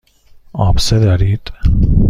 آبسه 0.53 0.99
دارید. 0.99 1.51